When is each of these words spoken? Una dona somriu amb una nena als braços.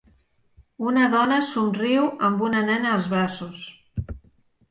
Una 0.91 1.03
dona 1.15 1.35
somriu 1.49 2.09
amb 2.29 2.41
una 2.47 2.63
nena 2.71 2.93
als 2.95 3.09
braços. 3.13 3.61